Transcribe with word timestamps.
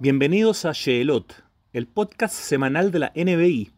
Bienvenidos 0.00 0.64
a 0.64 0.72
Sheelot, 0.72 1.44
el 1.72 1.86
podcast 1.86 2.34
semanal 2.34 2.90
de 2.90 2.98
la 2.98 3.12
NBI. 3.14 3.70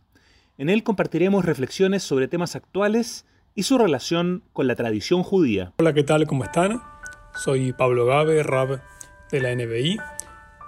En 0.56 0.70
él 0.70 0.82
compartiremos 0.82 1.44
reflexiones 1.44 2.04
sobre 2.04 2.26
temas 2.26 2.56
actuales 2.56 3.26
y 3.54 3.64
su 3.64 3.76
relación 3.76 4.42
con 4.54 4.66
la 4.66 4.76
tradición 4.76 5.22
judía. 5.22 5.74
Hola, 5.76 5.92
¿qué 5.92 6.04
tal? 6.04 6.26
¿Cómo 6.26 6.44
están? 6.44 6.80
Soy 7.34 7.74
Pablo 7.74 8.06
Gabe, 8.06 8.42
Rab 8.42 8.80
de 9.30 9.40
la 9.42 9.54
NBI. 9.54 9.98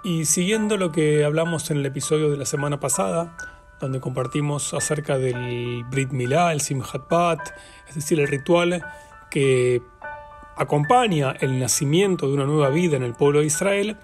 Y 0.03 0.25
siguiendo 0.25 0.77
lo 0.77 0.91
que 0.91 1.25
hablamos 1.25 1.71
en 1.71 1.77
el 1.77 1.85
episodio 1.87 2.29
de 2.29 2.37
la 2.37 2.45
semana 2.45 2.79
pasada, 2.79 3.35
donde 3.81 3.99
compartimos 3.99 4.75
acerca 4.75 5.17
del 5.17 5.83
Brit 5.89 6.11
Milá, 6.11 6.53
el 6.53 6.61
Simchat 6.61 7.09
Bat, 7.09 7.39
es 7.87 7.95
decir, 7.95 8.19
el 8.19 8.27
ritual 8.27 8.85
que 9.31 9.81
acompaña 10.55 11.31
el 11.39 11.59
nacimiento 11.59 12.27
de 12.27 12.33
una 12.33 12.45
nueva 12.45 12.69
vida 12.69 12.97
en 12.97 13.03
el 13.03 13.15
pueblo 13.15 13.39
de 13.39 13.47
Israel, 13.47 13.97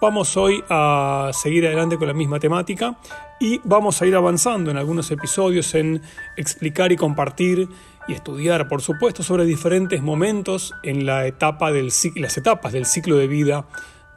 Vamos 0.00 0.36
hoy 0.36 0.62
a 0.68 1.30
seguir 1.32 1.66
adelante 1.66 1.98
con 1.98 2.06
la 2.06 2.14
misma 2.14 2.38
temática 2.38 2.96
y 3.40 3.60
vamos 3.64 4.00
a 4.00 4.06
ir 4.06 4.14
avanzando 4.14 4.70
en 4.70 4.76
algunos 4.76 5.10
episodios 5.10 5.74
en 5.74 6.00
explicar 6.36 6.92
y 6.92 6.96
compartir 6.96 7.68
y 8.06 8.12
estudiar, 8.12 8.68
por 8.68 8.80
supuesto, 8.80 9.24
sobre 9.24 9.44
diferentes 9.44 10.00
momentos 10.00 10.72
en 10.84 11.04
la 11.04 11.26
etapa 11.26 11.72
del, 11.72 11.92
las 12.14 12.38
etapas 12.38 12.72
del 12.72 12.86
ciclo 12.86 13.16
de 13.16 13.26
vida 13.26 13.66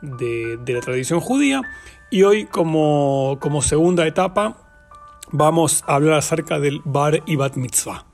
de, 0.03 0.59
la 0.67 0.81
tradición 0.81 1.19
judía. 1.19 1.61
Y 2.11 2.23
hoy, 2.23 2.45
como, 2.45 3.39
como 3.41 3.63
segunda 3.63 4.05
etapa, 4.05 4.57
vamos 5.31 5.83
a 5.87 5.95
hablar 5.95 6.13
acerca 6.13 6.59
del 6.59 6.81
Bar 6.85 7.23
y 7.25 7.37
Bat 7.37 7.55
Mitzvah. 7.55 8.05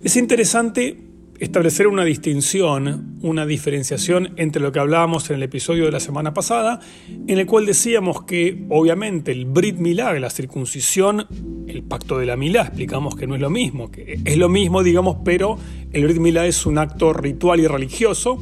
Es 0.00 0.16
interesante 0.16 1.11
establecer 1.42 1.88
una 1.88 2.04
distinción, 2.04 3.18
una 3.20 3.44
diferenciación 3.44 4.32
entre 4.36 4.62
lo 4.62 4.70
que 4.70 4.78
hablábamos 4.78 5.28
en 5.28 5.36
el 5.36 5.42
episodio 5.42 5.86
de 5.86 5.90
la 5.90 5.98
semana 5.98 6.32
pasada, 6.32 6.78
en 7.26 7.36
el 7.36 7.46
cual 7.46 7.66
decíamos 7.66 8.22
que 8.22 8.64
obviamente 8.68 9.32
el 9.32 9.46
Brit 9.46 9.76
Milá, 9.76 10.12
la 10.20 10.30
circuncisión, 10.30 11.26
el 11.66 11.82
pacto 11.82 12.16
de 12.18 12.26
la 12.26 12.36
Milá, 12.36 12.62
explicamos 12.62 13.16
que 13.16 13.26
no 13.26 13.34
es 13.34 13.40
lo 13.40 13.50
mismo, 13.50 13.90
que 13.90 14.20
es 14.24 14.36
lo 14.36 14.48
mismo, 14.48 14.84
digamos, 14.84 15.16
pero 15.24 15.58
el 15.92 16.04
Brit 16.04 16.18
Milá 16.18 16.46
es 16.46 16.64
un 16.64 16.78
acto 16.78 17.12
ritual 17.12 17.58
y 17.58 17.66
religioso 17.66 18.38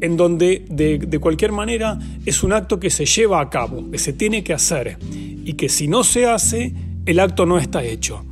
en 0.00 0.16
donde 0.16 0.64
de, 0.68 0.98
de, 0.98 1.18
cualquier 1.20 1.52
manera 1.52 2.00
es 2.26 2.42
un 2.42 2.52
acto 2.52 2.80
que 2.80 2.90
se 2.90 3.06
lleva 3.06 3.40
a 3.40 3.50
cabo, 3.50 3.88
que 3.88 3.98
se 3.98 4.12
tiene 4.12 4.42
que 4.42 4.52
hacer 4.52 4.98
y 5.12 5.52
que 5.52 5.68
si 5.68 5.86
no 5.86 6.02
se 6.02 6.26
hace, 6.26 6.74
el 7.06 7.20
acto 7.20 7.46
no 7.46 7.58
está 7.58 7.84
hecho 7.84 8.24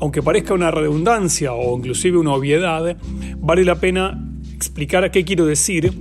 aunque 0.00 0.22
parezca 0.22 0.54
una 0.54 0.70
redundancia 0.70 1.52
o 1.52 1.76
inclusive 1.76 2.18
una 2.18 2.32
obviedad, 2.32 2.96
vale 3.38 3.64
la 3.64 3.76
pena 3.76 4.22
explicar 4.54 5.04
a 5.04 5.10
qué 5.10 5.24
quiero 5.24 5.46
decir, 5.46 5.92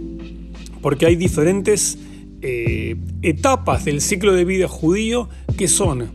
porque 0.81 1.05
hay 1.05 1.15
diferentes 1.15 1.97
eh, 2.41 2.95
etapas 3.21 3.85
del 3.85 4.01
ciclo 4.01 4.33
de 4.33 4.45
vida 4.45 4.67
judío 4.67 5.29
que 5.57 5.67
son 5.67 6.11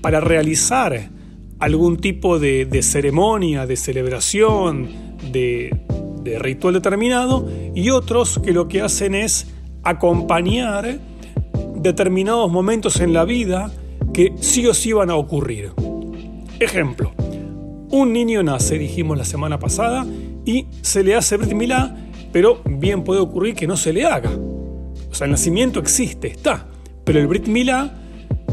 para 0.00 0.20
realizar 0.20 1.10
algún 1.58 1.96
tipo 1.96 2.38
de, 2.38 2.82
ceremonia, 2.82 3.66
de 3.66 3.76
celebración, 3.76 4.88
de, 5.30 5.74
de 6.22 6.38
ritual 6.38 6.74
determinado, 6.74 7.48
y 7.74 7.90
otros 7.90 8.40
que 8.44 8.52
lo 8.52 8.68
que 8.68 8.82
hacen 8.82 9.14
es 9.14 9.46
acompañar 9.84 10.98
determinados 11.76 12.50
momentos 12.50 13.00
en 13.00 13.12
la 13.12 13.24
vida 13.24 13.70
que 14.12 14.34
sí 14.40 14.66
o 14.66 14.74
sí 14.74 14.92
van 14.92 15.10
a 15.10 15.16
ocurrir. 15.16 15.72
Ejemplo, 16.62 17.10
un 17.90 18.12
niño 18.12 18.40
nace, 18.44 18.78
dijimos 18.78 19.18
la 19.18 19.24
semana 19.24 19.58
pasada, 19.58 20.06
y 20.44 20.66
se 20.80 21.02
le 21.02 21.16
hace 21.16 21.36
Brit 21.36 21.54
Milá, 21.54 21.96
pero 22.32 22.62
bien 22.64 23.02
puede 23.02 23.20
ocurrir 23.20 23.56
que 23.56 23.66
no 23.66 23.76
se 23.76 23.92
le 23.92 24.04
haga. 24.04 24.30
O 24.30 25.12
sea, 25.12 25.24
el 25.24 25.32
nacimiento 25.32 25.80
existe, 25.80 26.28
está, 26.28 26.68
pero 27.02 27.18
el 27.18 27.26
Brit 27.26 27.48
Milá 27.48 27.92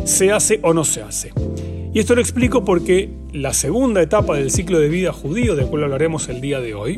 se 0.05 0.31
hace 0.31 0.59
o 0.63 0.73
no 0.73 0.83
se 0.85 1.03
hace. 1.03 1.31
Y 1.93 1.99
esto 1.99 2.15
lo 2.15 2.21
explico 2.21 2.65
porque 2.65 3.11
la 3.31 3.53
segunda 3.53 4.01
etapa 4.01 4.35
del 4.35 4.49
ciclo 4.49 4.79
de 4.79 4.89
vida 4.89 5.13
judío, 5.13 5.55
de 5.55 5.67
cual 5.67 5.83
hablaremos 5.83 6.29
el 6.29 6.41
día 6.41 6.59
de 6.61 6.73
hoy, 6.73 6.97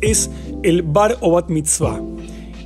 es 0.00 0.30
el 0.62 0.84
Bar 0.84 1.18
o 1.20 1.32
Bat 1.32 1.50
Mitzvah. 1.50 2.00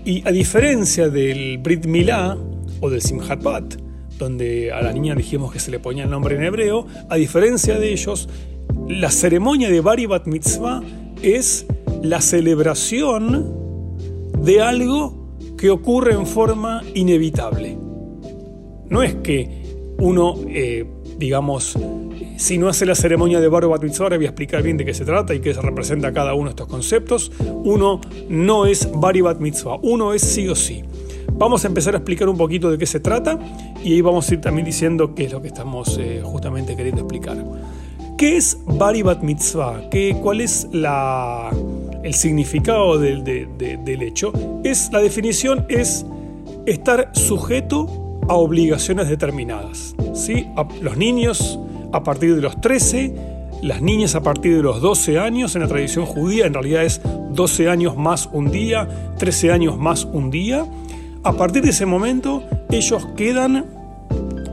Y 0.04 0.26
a 0.28 0.30
diferencia 0.30 1.08
del 1.08 1.58
Brit 1.58 1.86
Milá 1.86 2.38
o 2.80 2.88
del 2.88 3.02
Simchat 3.02 3.42
Bat, 3.42 3.82
donde 4.22 4.72
a 4.72 4.80
la 4.82 4.92
niña 4.92 5.14
dijimos 5.14 5.52
que 5.52 5.58
se 5.58 5.70
le 5.70 5.78
ponía 5.78 6.04
el 6.04 6.10
nombre 6.10 6.36
en 6.36 6.44
hebreo, 6.44 6.86
a 7.08 7.16
diferencia 7.16 7.78
de 7.78 7.92
ellos, 7.92 8.28
la 8.88 9.10
ceremonia 9.10 9.68
de 9.68 9.80
Bari 9.80 10.06
Bat 10.06 10.26
Mitzvah 10.26 10.82
es 11.22 11.66
la 12.02 12.20
celebración 12.20 13.62
de 14.38 14.60
algo 14.60 15.36
que 15.58 15.70
ocurre 15.70 16.14
en 16.14 16.26
forma 16.26 16.82
inevitable. 16.94 17.76
No 18.88 19.02
es 19.02 19.14
que 19.16 19.62
uno, 19.98 20.36
eh, 20.48 20.84
digamos, 21.18 21.76
si 22.36 22.58
no 22.58 22.68
hace 22.68 22.86
la 22.86 22.94
ceremonia 22.94 23.40
de 23.40 23.48
Bar 23.48 23.66
Bat 23.66 23.82
Mitzvah, 23.84 24.06
ahora 24.06 24.16
voy 24.16 24.26
a 24.26 24.30
explicar 24.30 24.62
bien 24.62 24.76
de 24.76 24.84
qué 24.84 24.94
se 24.94 25.04
trata 25.04 25.34
y 25.34 25.40
qué 25.40 25.54
se 25.54 25.60
representa 25.60 26.12
cada 26.12 26.34
uno 26.34 26.46
de 26.46 26.50
estos 26.50 26.66
conceptos, 26.66 27.30
uno 27.64 28.00
no 28.28 28.66
es 28.66 28.88
Bari 28.92 29.20
Bat 29.20 29.38
Mitzvah, 29.38 29.78
uno 29.82 30.12
es 30.12 30.22
sí 30.22 30.48
o 30.48 30.54
sí. 30.54 30.82
Vamos 31.42 31.64
a 31.64 31.66
empezar 31.66 31.94
a 31.94 31.96
explicar 31.96 32.28
un 32.28 32.36
poquito 32.36 32.70
de 32.70 32.78
qué 32.78 32.86
se 32.86 33.00
trata 33.00 33.36
y 33.82 33.94
ahí 33.94 34.00
vamos 34.00 34.30
a 34.30 34.34
ir 34.34 34.40
también 34.40 34.64
diciendo 34.64 35.12
qué 35.12 35.24
es 35.24 35.32
lo 35.32 35.42
que 35.42 35.48
estamos 35.48 35.98
eh, 35.98 36.20
justamente 36.22 36.76
queriendo 36.76 37.00
explicar. 37.00 37.36
¿Qué 38.16 38.36
es 38.36 38.56
Bari 38.64 39.02
Bat 39.02 39.22
Mitzvah? 39.22 39.90
¿Qué, 39.90 40.16
¿Cuál 40.22 40.40
es 40.40 40.68
la, 40.70 41.50
el 42.04 42.14
significado 42.14 42.96
del, 42.96 43.24
del 43.24 44.02
hecho? 44.02 44.32
Es, 44.62 44.92
la 44.92 45.00
definición 45.00 45.66
es 45.68 46.06
estar 46.64 47.10
sujeto 47.12 48.20
a 48.28 48.34
obligaciones 48.34 49.08
determinadas. 49.08 49.96
¿sí? 50.14 50.46
los 50.80 50.96
niños 50.96 51.58
a 51.92 52.04
partir 52.04 52.36
de 52.36 52.40
los 52.40 52.60
13, 52.60 53.16
las 53.62 53.82
niñas 53.82 54.14
a 54.14 54.22
partir 54.22 54.54
de 54.54 54.62
los 54.62 54.80
12 54.80 55.18
años, 55.18 55.56
en 55.56 55.62
la 55.62 55.66
tradición 55.66 56.06
judía 56.06 56.46
en 56.46 56.54
realidad 56.54 56.84
es 56.84 57.00
12 57.32 57.68
años 57.68 57.96
más 57.96 58.28
un 58.32 58.52
día, 58.52 58.86
13 59.18 59.50
años 59.50 59.76
más 59.76 60.04
un 60.04 60.30
día. 60.30 60.68
A 61.24 61.32
partir 61.34 61.62
de 61.62 61.70
ese 61.70 61.86
momento 61.86 62.42
ellos 62.70 63.06
quedan, 63.16 63.66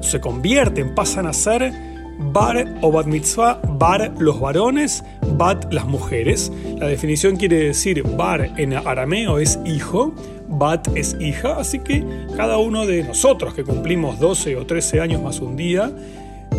se 0.01 0.21
convierten, 0.21 0.93
pasan 0.93 1.25
a 1.25 1.33
ser 1.33 1.73
Bar 2.21 2.79
o 2.81 2.91
bat 2.91 3.07
mitzvah, 3.07 3.61
bar 3.79 4.11
los 4.19 4.41
varones, 4.41 5.05
bat 5.37 5.71
las 5.71 5.85
mujeres. 5.85 6.51
La 6.77 6.87
definición 6.87 7.37
quiere 7.37 7.67
decir 7.67 8.03
bar 8.03 8.51
en 8.57 8.73
arameo 8.73 9.39
es 9.39 9.57
hijo, 9.65 10.13
bat 10.49 10.85
es 10.95 11.15
hija, 11.21 11.55
así 11.57 11.79
que 11.79 12.05
cada 12.35 12.57
uno 12.57 12.85
de 12.85 13.03
nosotros 13.03 13.53
que 13.53 13.63
cumplimos 13.63 14.19
12 14.19 14.57
o 14.57 14.65
13 14.65 14.99
años 14.99 15.21
más 15.21 15.39
un 15.39 15.55
día, 15.55 15.89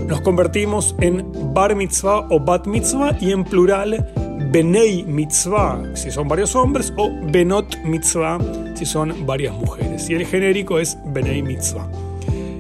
nos 0.07 0.23
convertimos 0.23 0.97
en 1.01 1.25
bar 1.53 1.77
mitzvah 1.77 2.27
o 2.31 2.41
bat 2.41 2.67
mitzvah 2.67 3.17
y 3.21 3.31
en 3.31 3.45
plural 3.45 4.07
benei 4.51 5.05
mitzvah 5.05 5.95
si 5.95 6.11
son 6.11 6.29
varios 6.29 6.55
hombres 6.55 6.93
o 6.97 7.11
benot 7.31 7.77
mitzvah 7.85 8.39
si 8.75 8.87
son 8.87 9.27
varias 9.27 9.55
mujeres. 9.55 10.09
Y 10.09 10.15
el 10.15 10.27
genérico 10.27 10.79
es 10.79 10.97
benei 11.05 11.43
mitzvah. 11.43 11.89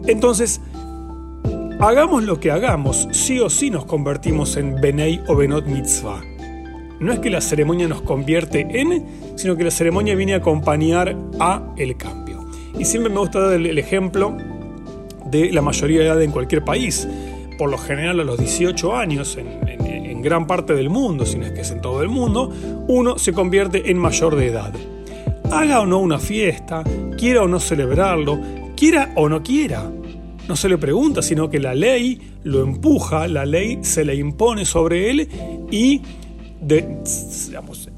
Entonces, 0.06 0.60
Hagamos 1.82 2.24
lo 2.24 2.38
que 2.38 2.50
hagamos, 2.50 3.08
sí 3.10 3.40
o 3.40 3.48
sí 3.48 3.70
nos 3.70 3.86
convertimos 3.86 4.58
en 4.58 4.78
Benei 4.82 5.22
o 5.28 5.34
Benot 5.34 5.64
Mitzvah. 5.64 6.22
No 7.00 7.10
es 7.10 7.20
que 7.20 7.30
la 7.30 7.40
ceremonia 7.40 7.88
nos 7.88 8.02
convierte 8.02 8.66
en, 8.68 9.06
sino 9.36 9.56
que 9.56 9.64
la 9.64 9.70
ceremonia 9.70 10.14
viene 10.14 10.34
a 10.34 10.36
acompañar 10.36 11.16
a 11.38 11.72
el 11.78 11.96
cambio. 11.96 12.44
Y 12.78 12.84
siempre 12.84 13.10
me 13.10 13.18
gusta 13.18 13.40
dar 13.40 13.54
el, 13.54 13.78
ejemplo 13.78 14.36
de 15.24 15.50
la 15.52 15.62
mayoría 15.62 16.00
de 16.00 16.06
edad 16.08 16.20
en 16.20 16.32
cualquier 16.32 16.62
país. 16.66 17.08
Por 17.56 17.70
lo 17.70 17.78
general 17.78 18.20
a 18.20 18.24
los 18.24 18.38
18 18.38 18.94
años, 18.94 19.38
en, 19.38 19.79
gran 20.22 20.46
parte 20.46 20.74
del 20.74 20.90
mundo, 20.90 21.26
si 21.26 21.38
no 21.38 21.46
es 21.46 21.52
que 21.52 21.60
es 21.60 21.70
en 21.70 21.80
todo 21.80 22.02
el 22.02 22.08
mundo, 22.08 22.50
uno 22.88 23.18
se 23.18 23.32
convierte 23.32 23.90
en 23.90 23.98
mayor 23.98 24.36
de 24.36 24.48
edad. 24.48 24.72
Haga 25.50 25.80
o 25.80 25.86
no 25.86 25.98
una 25.98 26.18
fiesta, 26.18 26.84
quiera 27.18 27.42
o 27.42 27.48
no 27.48 27.60
celebrarlo, 27.60 28.38
quiera 28.76 29.12
o 29.16 29.28
no 29.28 29.42
quiera 29.42 29.90
no 30.50 30.56
se 30.56 30.68
le 30.68 30.78
pregunta, 30.78 31.22
sino 31.22 31.48
que 31.48 31.60
la 31.60 31.76
ley 31.76 32.20
lo 32.42 32.64
empuja, 32.64 33.28
la 33.28 33.46
ley 33.46 33.78
se 33.82 34.04
le 34.04 34.16
impone 34.16 34.64
sobre 34.64 35.08
él 35.08 35.28
y 35.70 36.02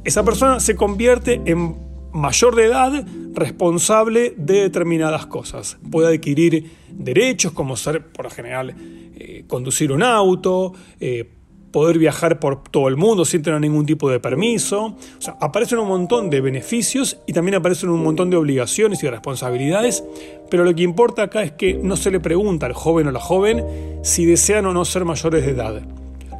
esa 0.04 0.22
persona 0.22 0.60
se 0.60 0.76
convierte 0.76 1.40
en 1.46 1.74
mayor 2.12 2.54
de 2.54 2.66
edad 2.66 3.06
responsable 3.32 4.34
de 4.36 4.64
determinadas 4.64 5.24
cosas. 5.24 5.78
Puede 5.90 6.14
adquirir 6.14 6.70
derechos 6.90 7.52
como 7.52 7.74
ser, 7.74 8.12
por 8.12 8.26
lo 8.26 8.30
general, 8.30 8.74
eh, 9.16 9.44
conducir 9.46 9.90
un 9.90 10.02
auto, 10.02 10.74
eh, 11.00 11.26
poder 11.72 11.98
viajar 11.98 12.38
por 12.38 12.62
todo 12.62 12.88
el 12.88 12.96
mundo 12.96 13.24
sin 13.24 13.42
tener 13.42 13.60
ningún 13.60 13.86
tipo 13.86 14.10
de 14.10 14.20
permiso. 14.20 14.84
O 14.84 15.20
sea, 15.20 15.36
aparecen 15.40 15.78
un 15.78 15.88
montón 15.88 16.30
de 16.30 16.40
beneficios 16.40 17.18
y 17.26 17.32
también 17.32 17.56
aparecen 17.56 17.88
un 17.88 18.02
montón 18.02 18.30
de 18.30 18.36
obligaciones 18.36 19.02
y 19.02 19.08
responsabilidades, 19.08 20.04
pero 20.50 20.64
lo 20.64 20.74
que 20.74 20.82
importa 20.82 21.22
acá 21.22 21.42
es 21.42 21.52
que 21.52 21.74
no 21.74 21.96
se 21.96 22.10
le 22.10 22.20
pregunta 22.20 22.66
al 22.66 22.74
joven 22.74 23.08
o 23.08 23.10
la 23.10 23.20
joven 23.20 23.64
si 24.02 24.26
desean 24.26 24.66
o 24.66 24.72
no 24.72 24.84
ser 24.84 25.04
mayores 25.04 25.44
de 25.44 25.52
edad. 25.52 25.82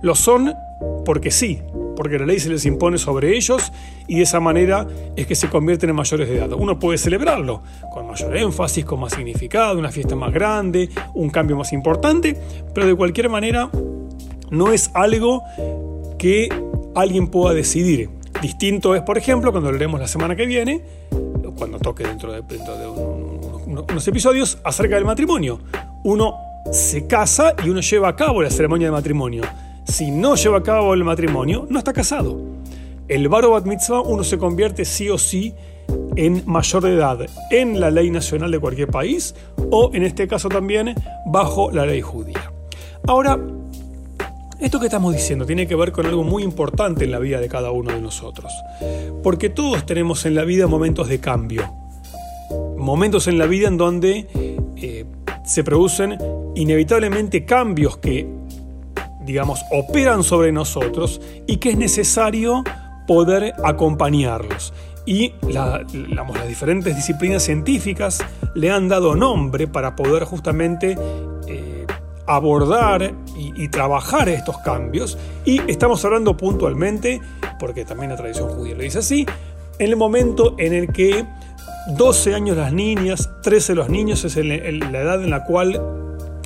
Lo 0.03 0.15
son 0.15 0.53
porque 1.05 1.31
sí, 1.31 1.61
porque 1.97 2.19
la 2.19 2.27
ley 2.27 2.41
se 2.41 2.49
les 2.49 2.65
impone 2.67 2.99
sobre 2.99 3.37
ellos 3.37 3.73
y 4.09 4.17
de 4.17 4.23
esa 4.23 4.41
manera 4.41 4.87
es 5.17 5.27
que 5.27 5.35
se 5.35 5.49
convierten 5.49 5.91
en 5.91 5.97
mayores 5.97 6.29
de 6.29 6.39
edad. 6.39 6.53
Uno 6.53 6.79
puede 6.79 6.99
celebrarlo 6.99 7.63
con 7.93 8.07
mayor 8.07 8.37
énfasis, 8.37 8.85
con 8.85 9.01
más 9.01 9.13
significado, 9.13 9.79
una 9.79 9.91
fiesta 9.91 10.17
más 10.17 10.33
grande, 10.33 10.91
un 11.15 11.31
cambio 11.31 11.57
más 11.57 11.73
importante, 11.73 12.37
pero 12.75 12.87
de 12.87 12.95
cualquier 12.95 13.29
manera 13.29 13.71
no 14.53 14.71
es 14.71 14.91
algo 14.95 15.43
que 16.19 16.49
alguien 16.95 17.27
pueda 17.29 17.55
decidir. 17.55 18.11
Distinto 18.41 18.95
es, 18.95 19.03
por 19.03 19.19
ejemplo, 19.19 19.51
cuando 19.51 19.73
lo 19.73 19.79
leemos 19.79 19.99
la 19.99 20.07
semana 20.07 20.37
que 20.37 20.47
viene, 20.47 20.83
cuando 21.57 21.79
toque 21.79 22.05
dentro 22.05 22.33
de, 22.33 22.43
unos 23.67 24.09
episodios, 24.09 24.59
acerca 24.63 24.97
del 24.97 25.05
matrimonio. 25.05 25.61
Uno 26.05 26.37
se 26.71 27.07
casa 27.07 27.55
y 27.65 27.71
uno 27.71 27.81
lleva 27.81 28.09
a 28.09 28.17
cabo 28.17 28.43
la 28.43 28.51
ceremonia 28.51 28.89
de 28.89 28.93
matrimonio. 28.93 29.43
Si 29.85 30.11
no 30.11 30.37
lleva 30.37 30.59
a 30.59 30.63
cabo 30.63 30.95
el 30.95 31.03
matrimonio, 31.03 31.67
no 31.69 31.79
está 31.79 31.93
casado. 31.93 32.39
El 33.09 33.29
bar 33.29 33.47
bat 33.49 33.65
mitzvah 33.65 34.01
uno 34.01 34.23
se 34.23 34.39
convierte 34.39 34.85
sí 34.85 35.09
o 35.09 35.19
sí 35.19 35.55
en 36.17 36.43
mayor 36.47 36.83
de 36.83 36.95
edad 36.95 37.19
en 37.51 37.81
la 37.81 37.91
ley 37.91 38.11
nacional 38.11 38.51
de 38.51 38.59
cualquier 38.59 38.89
país 38.89 39.35
o 39.71 39.91
en 39.93 40.05
este 40.05 40.29
caso 40.29 40.49
también 40.49 40.95
bajo 41.27 41.71
la 41.71 41.87
ley 41.87 42.01
judía. 42.01 42.53
Ahora, 43.07 43.39
esto 44.63 44.79
que 44.79 44.87
estamos 44.87 45.13
diciendo 45.13 45.45
tiene 45.45 45.67
que 45.67 45.75
ver 45.75 45.91
con 45.91 46.07
algo 46.07 46.23
muy 46.23 46.45
importante 46.45 47.05
en 47.05 47.11
la 47.11 47.19
vida 47.19 47.41
de 47.41 47.49
cada 47.49 47.73
uno 47.73 47.93
de 47.93 48.01
nosotros, 48.01 48.53
porque 49.23 49.51
todos 49.51 49.85
tenemos 49.85 50.25
en 50.25 50.37
la 50.37 50.45
vida 50.45 50.69
momentos 50.69 51.09
de 51.09 51.19
cambio, 51.19 51.69
momentos 52.77 53.27
en 53.27 53.39
la 53.39 53.47
vida 53.47 53.67
en 53.67 53.77
donde 53.77 54.29
eh, 54.77 55.05
se 55.45 55.65
producen 55.65 56.17
inevitablemente 56.55 57.45
cambios 57.45 57.97
que, 57.97 58.29
digamos, 59.25 59.65
operan 59.73 60.23
sobre 60.23 60.53
nosotros 60.53 61.21
y 61.49 61.57
que 61.57 61.71
es 61.71 61.77
necesario 61.77 62.63
poder 63.09 63.55
acompañarlos. 63.65 64.73
Y 65.05 65.33
las 65.51 65.81
diferentes 66.47 66.95
disciplinas 66.95 67.43
científicas 67.43 68.25
le 68.55 68.71
han 68.71 68.89
dado 68.89 69.17
nombre 69.17 69.67
para 69.67 69.97
poder 69.97 70.23
justamente 70.23 70.97
eh, 71.49 71.82
abordar 72.27 73.15
y, 73.37 73.69
trabajar 73.69 74.29
estos 74.29 74.59
cambios. 74.59 75.19
Y 75.45 75.61
estamos 75.71 76.05
hablando 76.05 76.37
puntualmente, 76.37 77.21
porque 77.59 77.85
también 77.85 78.11
la 78.11 78.17
tradición 78.17 78.49
judía 78.51 78.75
lo 78.75 78.83
dice 78.83 78.99
así, 78.99 79.27
en 79.79 79.89
el 79.89 79.97
momento 79.97 80.55
en 80.59 80.73
el 80.73 80.93
que 80.93 81.25
12 81.97 82.35
años 82.35 82.57
las 82.57 82.73
niñas, 82.73 83.31
13 83.43 83.75
los 83.75 83.89
niños 83.89 84.25
es 84.25 84.37
la 84.37 85.01
edad 85.01 85.23
en 85.23 85.31
la 85.31 85.45
cual 85.45 85.81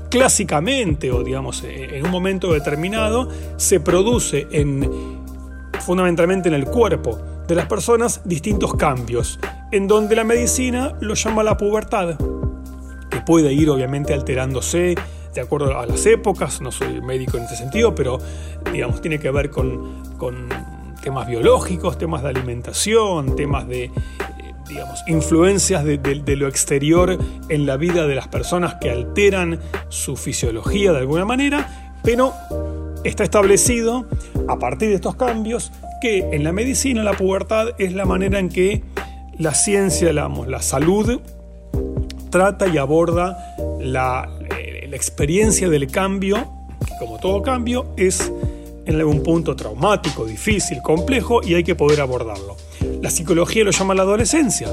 clásicamente 0.08 1.10
o 1.10 1.22
digamos 1.22 1.64
en 1.64 2.04
un 2.04 2.10
momento 2.10 2.52
determinado 2.52 3.28
se 3.56 3.80
produce 3.80 4.46
en 4.52 4.88
fundamentalmente 5.80 6.48
en 6.48 6.54
el 6.54 6.64
cuerpo 6.64 7.18
de 7.46 7.54
las 7.54 7.66
personas 7.66 8.22
distintos 8.24 8.74
cambios, 8.74 9.38
en 9.70 9.86
donde 9.86 10.16
la 10.16 10.24
medicina 10.24 10.94
lo 11.00 11.14
llama 11.14 11.44
la 11.44 11.56
pubertad, 11.56 12.16
que 13.08 13.20
puede 13.20 13.52
ir 13.52 13.70
obviamente 13.70 14.12
alterándose 14.12 14.96
de 15.40 15.46
acuerdo 15.46 15.78
a 15.78 15.86
las 15.86 16.04
épocas, 16.06 16.60
no 16.60 16.72
soy 16.72 17.00
médico 17.00 17.36
en 17.36 17.44
ese 17.44 17.56
sentido, 17.56 17.94
pero 17.94 18.18
digamos 18.72 19.00
tiene 19.00 19.18
que 19.18 19.30
ver 19.30 19.50
con, 19.50 20.02
con 20.18 20.48
temas 21.02 21.26
biológicos, 21.26 21.98
temas 21.98 22.22
de 22.22 22.30
alimentación, 22.30 23.36
temas 23.36 23.68
de 23.68 23.90
digamos, 24.68 25.04
influencias 25.06 25.84
de, 25.84 26.36
lo 26.36 26.48
exterior 26.48 27.18
en 27.48 27.66
la 27.66 27.76
vida 27.76 28.06
de 28.06 28.14
las 28.14 28.28
personas 28.28 28.74
que 28.80 28.90
alteran 28.90 29.60
su 29.88 30.16
fisiología 30.16 30.92
de 30.92 30.98
alguna 30.98 31.24
manera, 31.24 31.92
pero 32.02 32.32
está 33.04 33.24
establecido 33.24 34.06
a 34.48 34.58
partir 34.58 34.88
de 34.88 34.96
estos 34.96 35.16
cambios 35.16 35.72
que 36.00 36.18
en 36.32 36.44
la 36.44 36.52
medicina 36.52 37.02
la 37.02 37.12
pubertad 37.12 37.68
es 37.78 37.92
la 37.94 38.04
manera 38.04 38.38
en 38.38 38.48
que 38.48 38.82
la 39.38 39.54
ciencia, 39.54 40.12
la, 40.12 40.62
salud, 40.62 41.20
trata 42.30 42.66
y 42.68 42.78
aborda 42.78 43.54
la, 43.80 44.28
eh, 44.28 44.35
la 44.96 44.98
experiencia 44.98 45.68
del 45.68 45.88
cambio, 45.88 46.36
que 46.86 46.94
como 46.98 47.18
todo 47.18 47.42
cambio 47.42 47.92
es 47.98 48.32
en 48.86 48.96
algún 48.96 49.22
punto 49.22 49.54
traumático, 49.54 50.24
difícil, 50.24 50.80
complejo 50.80 51.42
y 51.44 51.52
hay 51.52 51.62
que 51.62 51.74
poder 51.74 52.00
abordarlo. 52.00 52.56
La 53.02 53.10
psicología 53.10 53.62
lo 53.62 53.72
llama 53.72 53.94
la 53.94 54.04
adolescencia, 54.04 54.68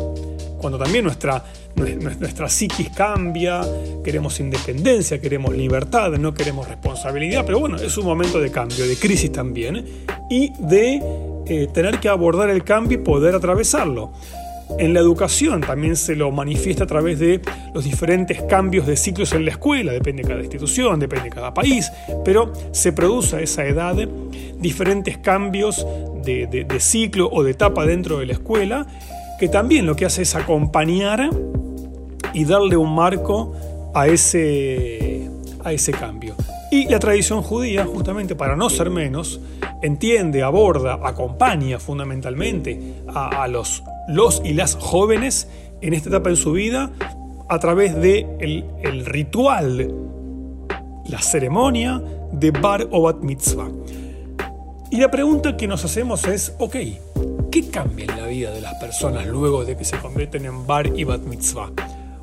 cuando 0.60 0.80
también 0.80 1.04
nuestra, 1.04 1.44
nuestra 1.76 2.48
psiquis 2.48 2.90
cambia, 2.92 3.64
queremos 4.02 4.40
independencia, 4.40 5.20
queremos 5.20 5.58
libertad, 5.58 6.12
no 6.12 6.34
queremos 6.34 6.70
responsabilidad, 6.70 7.44
pero 7.46 7.60
bueno, 7.60 7.76
es 7.76 7.98
un 7.98 8.06
momento 8.06 8.40
de 8.40 8.50
cambio, 8.50 8.88
de 8.88 8.96
crisis 8.96 9.30
también, 9.30 10.06
y 10.30 10.54
de 10.58 11.02
eh, 11.48 11.68
tener 11.74 12.00
que 12.00 12.08
abordar 12.08 12.50
el 12.50 12.64
cambio 12.64 12.98
y 12.98 13.02
poder 13.02 13.36
atravesarlo. 13.36 14.14
En 14.80 14.94
la 14.94 15.00
educación 15.00 15.62
también 15.62 15.96
se 15.96 16.16
lo 16.16 16.32
manifiesta 16.32 16.86
a 16.86 16.88
través 16.88 17.20
de 17.20 17.42
los 17.74 17.84
diferentes 17.84 18.42
cambios 18.44 18.88
de 18.88 18.98
ciclos 18.98 19.34
en 19.34 19.46
la 19.46 19.52
escuela, 19.52 19.92
depende 19.92 20.24
de 20.24 20.30
cada 20.30 20.42
institución, 20.42 21.00
depende 21.00 21.26
de 21.26 21.30
cada 21.30 21.54
país, 21.54 21.92
pero 22.26 22.52
se 22.72 22.92
produce 22.92 23.38
a 23.38 23.42
esa 23.42 23.66
edad 23.66 23.96
diferentes 24.58 25.18
cambios 25.18 25.86
de, 26.24 26.68
ciclo 26.80 27.30
o 27.32 27.44
de 27.44 27.52
etapa 27.52 27.86
dentro 27.86 28.20
de 28.20 28.26
la 28.26 28.34
escuela, 28.34 28.88
que 29.40 29.48
también 29.48 29.86
lo 29.86 29.96
que 29.96 30.06
hace 30.06 30.24
es 30.24 30.36
acompañar 30.36 31.30
y 32.34 32.46
darle 32.46 32.78
un 32.78 32.96
marco 32.96 33.54
a 33.94 34.08
ese, 34.08 35.30
a 35.64 35.72
ese 35.72 35.92
cambio. 35.92 36.36
Y 36.72 36.86
la 36.90 36.98
tradición 36.98 37.44
judía, 37.44 37.86
justamente 37.86 38.36
para 38.36 38.56
no 38.56 38.68
ser 38.68 38.90
menos, 38.90 39.40
entiende, 39.84 40.42
aborda, 40.42 41.00
acompaña 41.04 41.78
fundamentalmente 41.78 42.96
a, 43.14 43.48
los, 43.48 43.84
los 44.08 44.42
y 44.44 44.54
las 44.54 44.76
jóvenes 44.76 45.48
en 45.82 45.94
esta 45.94 46.10
etapa 46.10 46.30
en 46.30 46.36
su 46.36 46.54
vida 46.54 46.92
a 47.50 47.60
través 47.60 47.96
de 47.96 48.26
el, 48.40 49.06
ritual, 49.06 49.94
la 51.06 51.22
ceremonia 51.22 52.02
de 52.32 52.52
Bar 52.52 52.88
o 52.92 53.04
Bat 53.04 53.18
Mitzvah. 53.22 53.70
Y 54.90 54.98
la 54.98 55.12
pregunta 55.12 55.58
que 55.58 55.68
nos 55.68 55.84
hacemos 55.84 56.26
es, 56.26 56.56
ok, 56.60 56.76
¿qué 57.52 57.70
cambia 57.70 58.06
en 58.06 58.18
la 58.22 58.28
vida 58.28 58.52
de 58.52 58.62
las 58.62 58.76
personas 58.76 59.26
luego 59.26 59.66
de 59.66 59.76
que 59.76 59.86
se 59.86 59.98
convierten 59.98 60.46
en 60.46 60.66
Bar 60.66 60.88
y 60.96 61.04
Bat 61.04 61.22
Mitzvah? 61.22 61.72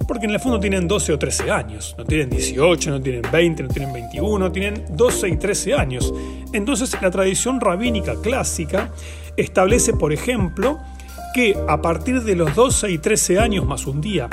Porque 0.07 0.27
en 0.27 0.33
el 0.33 0.41
fondo 0.41 0.59
tienen 0.59 0.89
12 0.89 1.13
o 1.13 1.19
13 1.19 1.51
años, 1.51 1.95
no 1.97 2.05
tienen 2.05 2.31
18, 2.31 2.91
no 2.91 3.01
tienen 3.01 3.23
20, 3.31 3.63
no 3.63 3.69
tienen 3.69 3.93
21, 3.93 4.51
tienen 4.51 4.85
12 4.91 5.29
y 5.29 5.37
13 5.37 5.75
años. 5.75 6.13
Entonces 6.53 7.01
la 7.01 7.11
tradición 7.11 7.61
rabínica 7.61 8.15
clásica 8.21 8.91
establece, 9.37 9.93
por 9.93 10.13
ejemplo, 10.13 10.81
que 11.35 11.57
a 11.69 11.81
partir 11.81 12.23
de 12.23 12.37
los 12.37 12.55
12 12.55 12.91
y 12.91 12.99
13 12.99 13.39
años 13.39 13.67
más 13.67 13.87
un 13.87 14.01
día, 14.01 14.29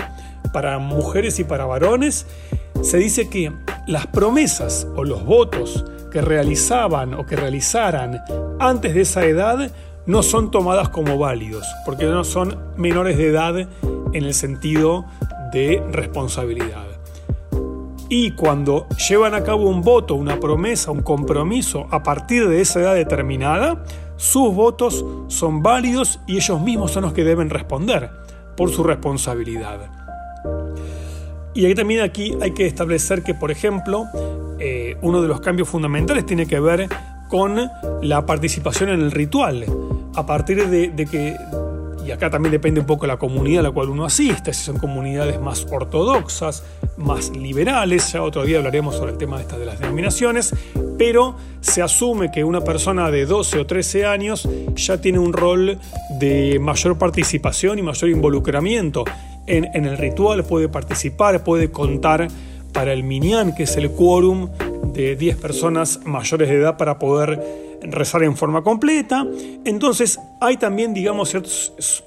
para 0.53 0.79
mujeres 0.79 1.39
y 1.39 1.43
para 1.43 1.65
varones, 1.65 2.25
se 2.81 2.97
dice 2.97 3.29
que 3.29 3.51
las 3.87 4.07
promesas 4.07 4.87
o 4.95 5.03
los 5.03 5.23
votos 5.25 5.85
que 6.11 6.21
realizaban 6.21 7.13
o 7.13 7.25
que 7.25 7.35
realizaran 7.35 8.21
antes 8.59 8.93
de 8.93 9.01
esa 9.01 9.25
edad 9.25 9.71
no 10.05 10.23
son 10.23 10.51
tomadas 10.51 10.89
como 10.89 11.17
válidos, 11.17 11.67
porque 11.85 12.05
no 12.05 12.23
son 12.23 12.57
menores 12.77 13.17
de 13.17 13.27
edad 13.27 13.57
en 13.57 14.23
el 14.23 14.33
sentido 14.33 15.05
de 15.51 15.83
responsabilidad. 15.91 16.85
Y 18.09 18.31
cuando 18.31 18.87
llevan 19.09 19.33
a 19.33 19.43
cabo 19.43 19.69
un 19.69 19.81
voto, 19.81 20.15
una 20.15 20.39
promesa, 20.39 20.91
un 20.91 21.01
compromiso 21.01 21.87
a 21.91 22.03
partir 22.03 22.47
de 22.47 22.61
esa 22.61 22.79
edad 22.79 22.95
determinada, 22.95 23.83
sus 24.17 24.53
votos 24.53 25.05
son 25.27 25.63
válidos 25.63 26.19
y 26.27 26.35
ellos 26.37 26.59
mismos 26.59 26.91
son 26.91 27.03
los 27.03 27.13
que 27.13 27.23
deben 27.23 27.49
responder 27.49 28.09
por 28.55 28.71
su 28.71 28.83
responsabilidad. 28.83 29.79
Y 31.53 31.65
ahí 31.65 31.73
también 31.73 32.01
aquí 32.01 32.35
hay 32.41 32.51
que 32.51 32.67
establecer 32.67 33.23
que, 33.23 33.33
por 33.33 33.49
ejemplo, 33.49 34.05
eh, 34.59 34.97
uno 35.01 35.21
de 35.21 35.27
los 35.27 35.41
cambios 35.41 35.69
fundamentales 35.69 36.25
tiene 36.25 36.45
que 36.45 36.59
ver 36.59 36.87
con 37.29 37.69
la 38.01 38.25
participación 38.25 38.89
en 38.89 39.01
el 39.01 39.11
ritual. 39.11 39.65
A 40.15 40.25
partir 40.25 40.67
de, 40.67 40.89
de 40.89 41.05
que 41.05 41.35
y 42.07 42.11
acá 42.11 42.29
también 42.29 42.53
depende 42.53 42.79
un 42.79 42.85
poco 42.85 43.01
de 43.01 43.09
la 43.09 43.17
comunidad 43.17 43.59
a 43.59 43.63
la 43.63 43.71
cual 43.71 43.89
uno 43.89 44.05
asiste, 44.05 44.53
si 44.53 44.63
son 44.63 44.77
comunidades 44.77 45.41
más 45.41 45.67
ortodoxas, 45.69 46.63
más 46.95 47.35
liberales, 47.35 48.13
ya 48.13 48.23
otro 48.23 48.45
día 48.45 48.59
hablaremos 48.59 48.95
sobre 48.95 49.11
el 49.11 49.17
tema 49.17 49.35
de 49.35 49.41
estas 49.41 49.59
de 49.59 49.65
las 49.65 49.79
denominaciones, 49.79 50.55
pero 50.97 51.35
se 51.59 51.81
asume 51.81 52.31
que 52.31 52.45
una 52.45 52.61
persona 52.61 53.11
de 53.11 53.25
12 53.25 53.59
o 53.59 53.65
13 53.65 54.05
años 54.05 54.47
ya 54.75 55.01
tiene 55.01 55.19
un 55.19 55.33
rol 55.33 55.77
de 56.17 56.59
mayor 56.59 56.97
participación 56.97 57.77
y 57.77 57.81
mayor 57.81 58.09
involucramiento 58.09 59.03
en, 59.45 59.65
en 59.73 59.83
el 59.83 59.97
ritual, 59.97 60.45
puede 60.45 60.69
participar, 60.69 61.43
puede 61.43 61.71
contar 61.71 62.29
para 62.71 62.93
el 62.93 63.03
minyan, 63.03 63.53
que 63.53 63.63
es 63.63 63.75
el 63.75 63.91
quórum 63.91 64.49
de 64.93 65.17
10 65.17 65.35
personas 65.37 65.99
mayores 66.05 66.47
de 66.47 66.55
edad 66.55 66.77
para 66.77 66.99
poder 66.99 67.67
rezar 67.81 68.23
en 68.23 68.35
forma 68.35 68.63
completa. 68.63 69.25
Entonces 69.65 70.19
hay 70.41 70.57
también, 70.57 70.93
digamos, 70.93 71.35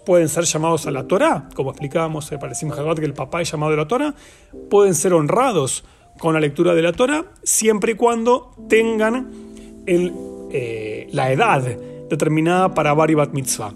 pueden 0.05 0.29
ser 0.29 0.45
llamados 0.45 0.87
a 0.87 0.91
la 0.91 1.07
Torah, 1.07 1.49
como 1.55 1.71
explicábamos 1.71 2.31
para 2.31 2.53
el 2.53 2.95
que 2.97 3.05
el 3.05 3.15
papá 3.15 3.43
es 3.43 3.51
llamado 3.51 3.73
a 3.75 3.77
la 3.77 3.89
Torah, 3.89 4.15
pueden 4.69 4.95
ser 4.95 5.13
honrados 5.13 5.85
con 6.19 6.35
la 6.35 6.41
lectura 6.41 6.75
de 6.75 6.83
la 6.83 6.93
Torah, 6.93 7.25
siempre 7.43 7.93
y 7.93 7.95
cuando 7.95 8.53
tengan 8.69 9.31
eh, 9.87 11.09
la 11.13 11.33
edad 11.33 11.63
determinada 12.09 12.75
para 12.75 12.93
Bar 12.93 13.11
y 13.11 13.15
Bat 13.15 13.33
Mitzvah, 13.33 13.73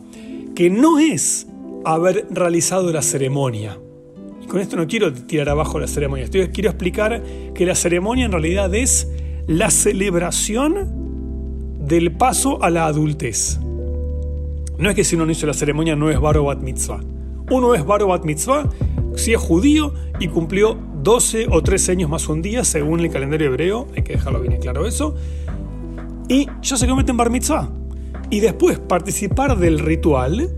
que 0.54 0.68
no 0.70 0.98
es 0.98 1.46
haber 1.84 2.26
realizado 2.30 2.92
la 2.92 3.02
ceremonia. 3.02 3.78
Y 4.42 4.46
con 4.46 4.60
esto 4.60 4.76
no 4.76 4.86
quiero 4.86 5.12
tirar 5.12 5.48
abajo 5.48 5.78
la 5.78 5.86
ceremonia, 5.86 6.28
quiero 6.28 6.70
explicar 6.70 7.22
que 7.54 7.64
la 7.64 7.74
ceremonia 7.74 8.26
en 8.26 8.32
realidad 8.32 8.74
es 8.74 9.08
la 9.46 9.70
celebración 9.70 11.04
del 11.86 12.16
paso 12.16 12.62
a 12.62 12.70
la 12.70 12.86
adultez. 12.86 13.58
No 14.78 14.90
es 14.90 14.96
que 14.96 15.04
si 15.04 15.16
uno 15.16 15.26
no 15.26 15.32
hizo 15.32 15.46
la 15.46 15.54
ceremonia 15.54 15.94
no 15.96 16.10
es 16.10 16.20
Bar 16.20 16.36
o 16.38 16.44
Bat 16.44 16.60
Mitzvah. 16.60 17.00
Uno 17.50 17.74
es 17.74 17.84
Bar 17.84 18.02
o 18.02 18.08
Bat 18.08 18.24
Mitzvah 18.24 18.68
si 19.16 19.32
es 19.32 19.40
judío 19.40 19.92
y 20.18 20.28
cumplió 20.28 20.76
12 21.02 21.48
o 21.50 21.62
13 21.62 21.92
años 21.92 22.10
más 22.10 22.28
un 22.28 22.42
día 22.42 22.64
según 22.64 23.00
el 23.00 23.10
calendario 23.10 23.48
hebreo, 23.48 23.86
hay 23.94 24.02
que 24.02 24.14
dejarlo 24.14 24.40
bien 24.40 24.58
claro 24.58 24.86
eso, 24.86 25.14
y 26.28 26.48
ya 26.62 26.76
se 26.76 26.86
convierte 26.86 27.12
en 27.12 27.18
Bar 27.18 27.30
Mitzvah. 27.30 27.70
Y 28.30 28.40
después 28.40 28.78
participar 28.78 29.58
del 29.58 29.78
ritual 29.78 30.50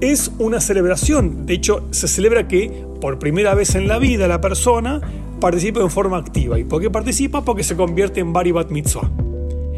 es 0.00 0.32
una 0.38 0.60
celebración. 0.60 1.46
De 1.46 1.54
hecho, 1.54 1.86
se 1.90 2.08
celebra 2.08 2.48
que 2.48 2.84
por 3.00 3.18
primera 3.18 3.54
vez 3.54 3.74
en 3.74 3.86
la 3.86 3.98
vida 3.98 4.26
la 4.26 4.40
persona 4.40 5.00
participa 5.38 5.80
en 5.80 5.90
forma 5.90 6.16
activa. 6.16 6.58
¿Y 6.58 6.64
por 6.64 6.80
qué 6.80 6.90
participa? 6.90 7.44
Porque 7.44 7.62
se 7.62 7.76
convierte 7.76 8.20
en 8.20 8.32
Bar 8.32 8.46
y 8.46 8.52
Bat 8.52 8.70
Mitzvah. 8.70 9.21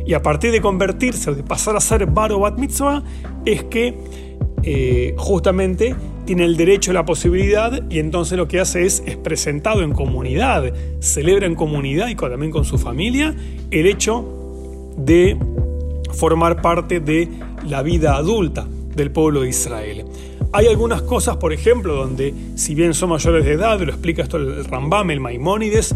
Y 0.07 0.15
a 0.15 0.23
partir 0.23 0.53
de 0.53 0.61
convertirse 0.61 1.31
o 1.31 1.35
de 1.35 1.43
pasar 1.43 1.77
a 1.77 1.81
ser 1.81 2.07
Bar 2.07 2.33
o 2.33 2.41
Bat 2.41 2.59
Mitzvah, 2.59 3.03
es 3.45 3.65
que 3.65 3.95
eh, 4.63 5.15
justamente 5.17 5.95
tiene 6.25 6.45
el 6.45 6.57
derecho, 6.57 6.93
la 6.93 7.05
posibilidad, 7.05 7.83
y 7.91 7.99
entonces 7.99 8.39
lo 8.39 8.49
que 8.49 8.61
hace 8.61 8.87
es, 8.87 9.03
es 9.07 9.17
presentado 9.17 9.83
en 9.83 9.93
comunidad, 9.93 10.73
celebra 11.01 11.47
en 11.47 11.55
comunidad 11.55 12.09
y 12.09 12.15
también 12.15 12.51
con 12.51 12.65
su 12.65 12.79
familia 12.79 13.35
el 13.71 13.87
hecho 13.87 14.25
de 14.97 15.37
formar 16.13 16.63
parte 16.63 17.01
de 17.01 17.29
la 17.67 17.83
vida 17.83 18.17
adulta 18.17 18.67
del 18.95 19.11
pueblo 19.11 19.43
de 19.43 19.49
Israel. 19.51 20.05
Hay 20.53 20.69
algunas 20.69 21.03
cosas, 21.03 21.37
por 21.39 21.53
ejemplo, 21.53 21.97
donde 21.97 22.33
si 22.55 22.75
bien 22.75 22.95
son 22.95 23.11
mayores 23.11 23.45
de 23.45 23.53
edad, 23.53 23.81
lo 23.81 23.91
explica 23.91 24.23
esto 24.23 24.37
el 24.37 24.65
Rambam, 24.65 25.11
el 25.11 25.19
Maimónides, 25.19 25.95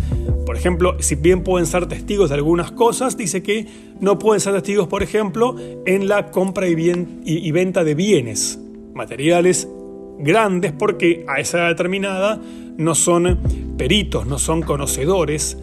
ejemplo, 0.59 0.97
si 1.01 1.15
bien 1.15 1.43
pueden 1.43 1.67
ser 1.67 1.87
testigos 1.87 2.29
de 2.31 2.35
algunas 2.37 2.71
cosas, 2.73 3.17
dice 3.17 3.43
que 3.43 3.67
no 4.01 4.19
pueden 4.19 4.41
ser 4.41 4.55
testigos, 4.55 4.89
por 4.89 5.03
ejemplo, 5.03 5.57
en 5.87 6.09
la 6.09 6.31
compra 6.31 6.69
y, 6.69 7.51
venta 7.53 7.85
de 7.85 7.95
bienes 7.95 8.59
materiales 8.95 9.69
grandes 10.19 10.73
porque 10.73 11.25
a 11.29 11.41
esa 11.41 11.59
edad 11.59 11.69
determinada 11.69 12.41
no 12.77 12.95
son 12.95 13.39
peritos, 13.77 14.27
no 14.27 14.39
son 14.39 14.63
conocedores 14.63 15.57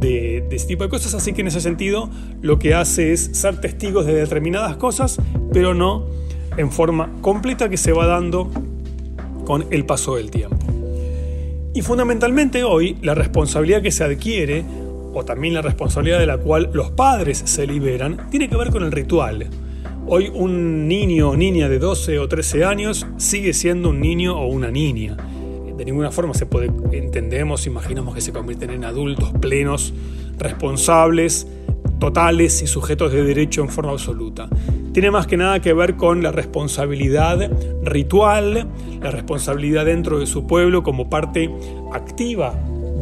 de, 0.00 0.44
de, 0.48 0.56
este 0.56 0.68
tipo 0.68 0.84
de 0.84 0.90
cosas, 0.90 1.14
así 1.14 1.32
que 1.32 1.42
en 1.42 1.48
ese 1.48 1.60
sentido 1.60 2.10
lo 2.40 2.58
que 2.58 2.74
hace 2.74 3.12
es 3.12 3.30
ser 3.32 3.60
testigos 3.60 4.06
de 4.06 4.14
determinadas 4.14 4.76
cosas, 4.76 5.20
pero 5.52 5.74
no 5.74 6.06
en 6.56 6.72
forma 6.72 7.12
completa 7.20 7.68
que 7.68 7.76
se 7.76 7.92
va 7.92 8.06
dando 8.06 8.50
con 9.44 9.66
el 9.70 9.84
paso 9.84 10.16
del 10.16 10.30
tiempo. 10.30 10.77
Y 11.78 11.82
fundamentalmente 11.82 12.64
hoy 12.64 12.96
la 13.02 13.14
responsabilidad 13.14 13.80
que 13.82 13.92
se 13.92 14.02
adquiere, 14.02 14.64
o 15.14 15.24
también 15.24 15.54
la 15.54 15.62
responsabilidad 15.62 16.18
de 16.18 16.26
la 16.26 16.36
cual 16.36 16.70
los 16.72 16.90
padres 16.90 17.40
se 17.44 17.68
liberan, 17.68 18.28
tiene 18.30 18.48
que 18.48 18.56
ver 18.56 18.70
con 18.70 18.82
el 18.82 18.90
ritual. 18.90 19.46
Hoy 20.08 20.28
un 20.34 20.88
niño 20.88 21.30
o 21.30 21.36
niña 21.36 21.68
de 21.68 21.78
12 21.78 22.18
o 22.18 22.26
13 22.26 22.64
años 22.64 23.06
sigue 23.16 23.52
siendo 23.52 23.90
un 23.90 24.00
niño 24.00 24.36
o 24.36 24.48
una 24.48 24.72
niña. 24.72 25.16
De 25.76 25.84
ninguna 25.84 26.10
forma 26.10 26.34
se 26.34 26.46
puede, 26.46 26.68
entendemos, 26.90 27.64
imaginamos 27.68 28.12
que 28.12 28.22
se 28.22 28.32
convierten 28.32 28.70
en 28.70 28.84
adultos 28.84 29.30
plenos, 29.40 29.94
responsables, 30.36 31.46
totales 32.00 32.60
y 32.60 32.66
sujetos 32.66 33.12
de 33.12 33.22
derecho 33.22 33.60
en 33.60 33.68
forma 33.68 33.92
absoluta. 33.92 34.48
Tiene 34.98 35.12
más 35.12 35.28
que 35.28 35.36
nada 35.36 35.60
que 35.60 35.72
ver 35.74 35.94
con 35.94 36.24
la 36.24 36.32
responsabilidad 36.32 37.52
ritual, 37.84 38.66
la 39.00 39.12
responsabilidad 39.12 39.84
dentro 39.84 40.18
de 40.18 40.26
su 40.26 40.44
pueblo 40.48 40.82
como 40.82 41.08
parte 41.08 41.48
activa 41.92 42.52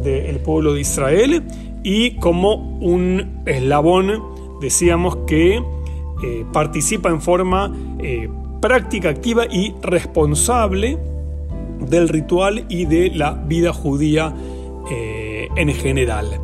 del 0.05 0.39
pueblo 0.41 0.75
de 0.75 0.83
Israel 0.83 1.43
y 1.83 2.17
como 2.17 2.57
un 2.81 3.41
eslabón, 3.47 4.23
decíamos, 4.61 5.17
que 5.27 5.57
eh, 5.57 6.45
participa 6.53 7.09
en 7.09 7.23
forma 7.23 7.75
eh, 7.99 8.29
práctica, 8.61 9.09
activa 9.09 9.47
y 9.47 9.73
responsable 9.81 10.99
del 11.81 12.11
ritual 12.11 12.67
y 12.69 12.85
de 12.85 13.11
la 13.15 13.33
vida 13.33 13.73
judía 13.73 14.35
eh, 14.91 15.49
en 15.57 15.73
general. 15.73 16.43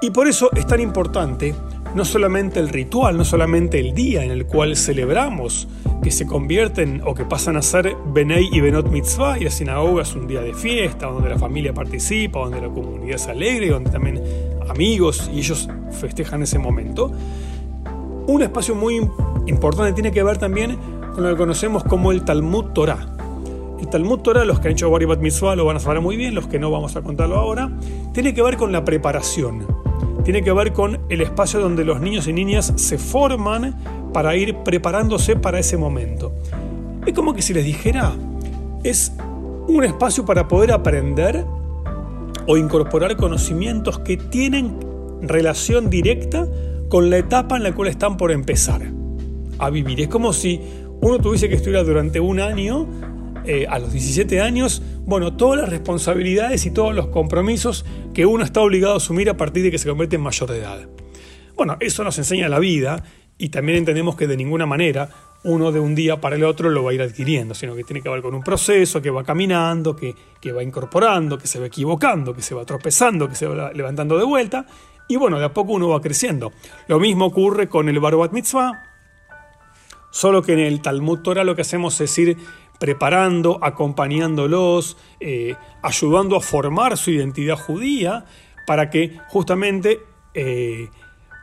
Y 0.00 0.10
por 0.10 0.26
eso 0.26 0.48
es 0.56 0.66
tan 0.66 0.80
importante 0.80 1.54
no 1.94 2.04
solamente 2.04 2.58
el 2.58 2.68
ritual, 2.68 3.16
no 3.16 3.24
solamente 3.24 3.78
el 3.78 3.94
día 3.94 4.24
en 4.24 4.30
el 4.30 4.46
cual 4.46 4.76
celebramos 4.76 5.68
que 6.02 6.10
se 6.10 6.26
convierten 6.26 7.02
o 7.04 7.14
que 7.14 7.24
pasan 7.24 7.56
a 7.56 7.62
ser 7.62 7.94
Benei 8.06 8.48
y 8.50 8.60
Benot 8.60 8.90
Mitzvah, 8.90 9.38
y 9.38 9.44
la 9.44 9.50
sinagoga 9.50 10.02
es 10.02 10.14
un 10.14 10.26
día 10.26 10.40
de 10.40 10.54
fiesta, 10.54 11.06
donde 11.06 11.28
la 11.28 11.38
familia 11.38 11.72
participa, 11.72 12.40
donde 12.40 12.60
la 12.60 12.68
comunidad 12.68 13.16
es 13.16 13.28
alegre, 13.28 13.68
donde 13.68 13.90
también 13.90 14.22
amigos 14.68 15.30
y 15.32 15.38
ellos 15.38 15.68
festejan 15.90 16.42
ese 16.42 16.58
momento. 16.58 17.12
Un 18.26 18.42
espacio 18.42 18.74
muy 18.74 19.08
importante 19.46 19.92
tiene 19.92 20.12
que 20.12 20.22
ver 20.22 20.38
también 20.38 20.78
con 21.14 21.22
lo 21.22 21.30
que 21.30 21.36
conocemos 21.36 21.84
como 21.84 22.10
el 22.10 22.24
Talmud 22.24 22.66
Torah. 22.72 23.06
El 23.80 23.88
Talmud 23.88 24.20
Torah, 24.20 24.44
los 24.44 24.60
que 24.60 24.68
han 24.68 24.72
hecho 24.72 24.90
Bat 24.90 25.20
Mitzvah 25.20 25.56
lo 25.56 25.64
van 25.64 25.76
a 25.76 25.80
saber 25.80 26.00
muy 26.00 26.16
bien, 26.16 26.34
los 26.34 26.46
que 26.46 26.58
no 26.58 26.70
vamos 26.70 26.96
a 26.96 27.02
contarlo 27.02 27.36
ahora, 27.36 27.70
tiene 28.12 28.32
que 28.32 28.42
ver 28.42 28.56
con 28.56 28.72
la 28.72 28.84
preparación 28.84 29.66
tiene 30.24 30.42
que 30.42 30.52
ver 30.52 30.72
con 30.72 31.00
el 31.08 31.20
espacio 31.20 31.60
donde 31.60 31.84
los 31.84 32.00
niños 32.00 32.28
y 32.28 32.32
niñas 32.32 32.72
se 32.76 32.98
forman 32.98 33.76
para 34.12 34.36
ir 34.36 34.56
preparándose 34.58 35.36
para 35.36 35.58
ese 35.58 35.76
momento. 35.76 36.32
Es 37.06 37.12
como 37.14 37.34
que 37.34 37.42
si 37.42 37.52
les 37.52 37.64
dijera, 37.64 38.12
es 38.84 39.12
un 39.68 39.84
espacio 39.84 40.24
para 40.24 40.48
poder 40.48 40.72
aprender 40.72 41.44
o 42.46 42.56
incorporar 42.56 43.16
conocimientos 43.16 43.98
que 44.00 44.16
tienen 44.16 44.76
relación 45.22 45.90
directa 45.90 46.46
con 46.88 47.10
la 47.10 47.18
etapa 47.18 47.56
en 47.56 47.62
la 47.62 47.74
cual 47.74 47.88
están 47.88 48.16
por 48.16 48.32
empezar 48.32 48.82
a 49.58 49.70
vivir. 49.70 50.00
Es 50.00 50.08
como 50.08 50.32
si 50.32 50.60
uno 51.00 51.18
tuviese 51.18 51.48
que 51.48 51.54
estudiar 51.54 51.84
durante 51.84 52.20
un 52.20 52.40
año 52.40 52.86
eh, 53.44 53.66
a 53.68 53.78
los 53.78 53.92
17 53.92 54.40
años, 54.40 54.82
bueno, 55.04 55.36
todas 55.36 55.60
las 55.60 55.68
responsabilidades 55.68 56.64
y 56.66 56.70
todos 56.70 56.94
los 56.94 57.08
compromisos 57.08 57.84
que 58.14 58.26
uno 58.26 58.44
está 58.44 58.60
obligado 58.60 58.94
a 58.94 58.98
asumir 58.98 59.28
a 59.28 59.36
partir 59.36 59.62
de 59.62 59.70
que 59.70 59.78
se 59.78 59.88
convierte 59.88 60.16
en 60.16 60.22
mayor 60.22 60.50
de 60.50 60.58
edad. 60.58 60.88
Bueno, 61.56 61.76
eso 61.80 62.04
nos 62.04 62.16
enseña 62.18 62.48
la 62.48 62.58
vida 62.58 63.02
y 63.36 63.48
también 63.48 63.78
entendemos 63.78 64.16
que 64.16 64.26
de 64.26 64.36
ninguna 64.36 64.66
manera 64.66 65.10
uno 65.44 65.72
de 65.72 65.80
un 65.80 65.94
día 65.94 66.20
para 66.20 66.36
el 66.36 66.44
otro 66.44 66.70
lo 66.70 66.84
va 66.84 66.92
a 66.92 66.94
ir 66.94 67.02
adquiriendo, 67.02 67.54
sino 67.54 67.74
que 67.74 67.82
tiene 67.82 68.00
que 68.00 68.08
ver 68.08 68.22
con 68.22 68.34
un 68.34 68.42
proceso 68.42 69.02
que 69.02 69.10
va 69.10 69.24
caminando, 69.24 69.96
que, 69.96 70.14
que 70.40 70.52
va 70.52 70.62
incorporando, 70.62 71.36
que 71.36 71.48
se 71.48 71.58
va 71.58 71.66
equivocando, 71.66 72.32
que 72.34 72.42
se 72.42 72.54
va 72.54 72.64
tropezando, 72.64 73.28
que 73.28 73.34
se 73.34 73.46
va 73.46 73.72
levantando 73.72 74.16
de 74.16 74.24
vuelta. 74.24 74.66
Y 75.08 75.16
bueno, 75.16 75.38
de 75.38 75.46
a 75.46 75.52
poco 75.52 75.72
uno 75.72 75.88
va 75.88 76.00
creciendo. 76.00 76.52
Lo 76.86 77.00
mismo 77.00 77.26
ocurre 77.26 77.68
con 77.68 77.88
el 77.88 77.98
Barubat 77.98 78.32
Mitzvah, 78.32 78.84
solo 80.12 80.42
que 80.42 80.52
en 80.52 80.60
el 80.60 80.80
Talmud 80.80 81.20
Torah 81.20 81.42
lo 81.42 81.56
que 81.56 81.62
hacemos 81.62 82.00
es 82.00 82.16
ir 82.18 82.36
preparando, 82.82 83.60
acompañándolos, 83.62 84.96
eh, 85.20 85.54
ayudando 85.82 86.34
a 86.34 86.40
formar 86.40 86.98
su 86.98 87.12
identidad 87.12 87.54
judía 87.54 88.24
para 88.66 88.90
que 88.90 89.20
justamente 89.28 90.00
eh, 90.34 90.88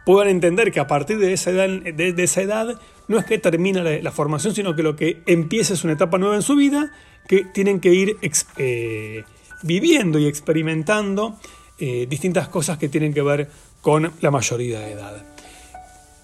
puedan 0.06 0.28
entender 0.28 0.70
que 0.74 0.82
a 0.82 0.88
partir 0.88 1.18
de 1.18 1.32
esa 1.32 1.52
edad, 1.52 1.70
de, 1.70 2.14
esa 2.22 2.42
edad 2.42 2.78
no 3.08 3.18
es 3.18 3.24
que 3.24 3.38
termina 3.38 3.82
la, 3.82 4.12
formación, 4.12 4.54
sino 4.54 4.76
que 4.76 4.84
lo 4.84 4.98
que 4.98 5.22
empieza 5.28 5.76
es 5.76 5.86
una 5.86 5.94
etapa 5.94 6.18
nueva 6.18 6.36
en 6.36 6.42
su 6.42 6.58
vida 6.58 6.92
que 7.26 7.46
tienen 7.46 7.80
que 7.80 7.94
ir 7.94 8.18
eh, 8.58 9.24
viviendo 9.64 10.20
y 10.20 10.28
experimentando 10.28 11.40
distintas 11.80 12.50
cosas 12.50 12.78
que 12.78 12.90
tienen 12.90 13.14
que 13.14 13.22
ver 13.22 13.50
con 13.80 14.12
la 14.20 14.30
mayoría 14.30 14.82
de 14.82 14.92
edad. 14.92 15.26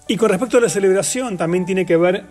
Y 0.08 0.18
con 0.18 0.28
respecto 0.28 0.58
a 0.58 0.60
la 0.60 0.68
celebración, 0.68 1.38
también 1.38 1.64
tiene 1.64 1.86
que 1.86 1.96
ver 1.96 2.26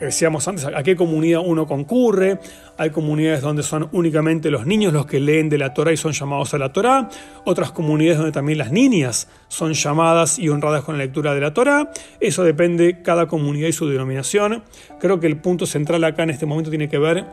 decíamos 0.00 0.46
antes, 0.48 0.64
a 0.64 0.82
qué 0.82 0.96
comunidad 0.96 1.40
uno 1.44 1.66
concurre. 1.66 2.38
Hay 2.76 2.90
comunidades 2.90 3.40
donde 3.40 3.62
son 3.62 3.88
únicamente 3.92 4.50
los 4.50 4.66
niños 4.66 4.92
los 4.92 5.06
que 5.06 5.20
leen 5.20 5.48
de 5.48 5.58
la 5.58 5.72
Torah 5.72 5.92
y 5.92 5.96
son 5.96 6.12
llamados 6.12 6.54
a 6.54 6.58
la 6.58 6.72
Torah. 6.72 7.08
Otras 7.44 7.72
comunidades 7.72 8.18
donde 8.18 8.32
también 8.32 8.58
las 8.58 8.72
niñas 8.72 9.28
son 9.48 9.72
llamadas 9.72 10.38
y 10.38 10.48
honradas 10.48 10.84
con 10.84 10.98
la 10.98 11.04
lectura 11.04 11.34
de 11.34 11.40
la 11.40 11.54
Torah. 11.54 11.90
Eso 12.20 12.44
depende 12.44 13.02
cada 13.02 13.26
comunidad 13.26 13.68
y 13.68 13.72
su 13.72 13.88
denominación. 13.88 14.62
Creo 15.00 15.20
que 15.20 15.26
el 15.26 15.38
punto 15.38 15.66
central 15.66 16.04
acá 16.04 16.22
en 16.24 16.30
este 16.30 16.46
momento 16.46 16.70
tiene 16.70 16.88
que 16.88 16.98
ver 16.98 17.24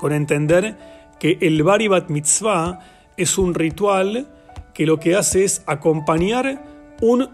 con 0.00 0.12
entender 0.12 0.76
que 1.18 1.38
el 1.40 1.62
Baribat 1.62 2.08
Mitzvah 2.08 2.78
es 3.16 3.36
un 3.36 3.54
ritual 3.54 4.28
que 4.72 4.86
lo 4.86 5.00
que 5.00 5.16
hace 5.16 5.44
es 5.44 5.62
acompañar 5.66 6.62
un 7.00 7.28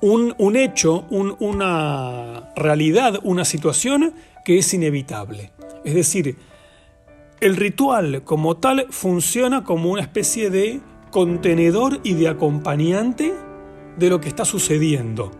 un, 0.00 0.56
hecho, 0.56 1.06
una 1.10 2.52
realidad, 2.54 3.20
una 3.22 3.44
situación 3.44 4.14
que 4.44 4.58
es 4.58 4.72
inevitable. 4.74 5.52
Es 5.84 5.94
decir, 5.94 6.36
el 7.40 7.56
ritual 7.56 8.22
como 8.24 8.56
tal 8.56 8.86
funciona 8.90 9.64
como 9.64 9.90
una 9.90 10.02
especie 10.02 10.50
de 10.50 10.80
contenedor 11.10 12.00
y 12.02 12.14
de 12.14 12.28
acompañante 12.28 13.34
de 13.96 14.10
lo 14.10 14.20
que 14.20 14.28
está 14.28 14.44
sucediendo. 14.44 15.30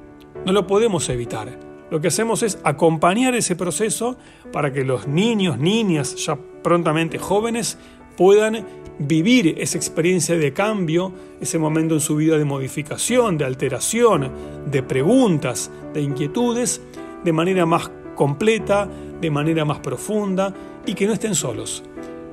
No 0.44 0.52
lo 0.52 0.66
podemos 0.66 1.08
evitar. 1.08 1.66
lo 1.88 2.00
que 2.00 2.08
hacemos 2.08 2.42
es 2.42 2.58
acompañar 2.64 3.36
ese 3.36 3.54
proceso 3.54 4.16
para 4.52 4.72
que 4.72 4.84
los 4.84 5.06
niños, 5.06 5.56
niñas, 5.56 6.16
ya 6.16 6.36
prontamente 6.36 7.16
jóvenes, 7.16 7.78
puedan 8.16 8.66
vivir 8.98 9.56
esa 9.58 9.76
experiencia 9.76 10.36
de 10.36 10.52
cambio, 10.52 11.12
ese 11.40 11.58
momento 11.58 11.94
en 11.94 12.00
su 12.00 12.16
vida 12.16 12.38
de 12.38 12.44
modificación, 12.44 13.36
de 13.36 13.44
alteración, 13.44 14.30
de 14.70 14.82
preguntas, 14.82 15.70
de 15.92 16.02
inquietudes, 16.02 16.80
de 17.24 17.32
manera 17.32 17.66
más 17.66 17.90
completa, 18.14 18.88
de 19.20 19.30
manera 19.30 19.64
más 19.64 19.80
profunda 19.80 20.54
y 20.86 20.94
que 20.94 21.06
no 21.06 21.12
estén 21.12 21.34
solos, 21.34 21.84